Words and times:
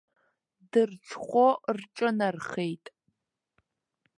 Дырҽхәо 0.71 1.47
рҿынархеит. 1.77 2.85